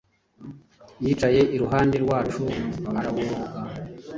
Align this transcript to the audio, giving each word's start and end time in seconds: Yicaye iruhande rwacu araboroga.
Yicaye 1.03 1.41
iruhande 1.55 1.95
rwacu 2.03 2.43
araboroga. 2.99 3.47